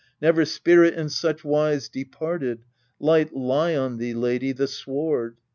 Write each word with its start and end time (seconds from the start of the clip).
Never 0.19 0.45
spirit 0.45 0.95
in 0.95 1.09
such 1.09 1.43
wise 1.43 1.87
departed. 1.87 2.63
Light 2.99 3.35
lie 3.35 3.75
on 3.75 3.97
thee, 3.97 4.15
lady, 4.15 4.51
the 4.51 4.65
sward 4.67 5.37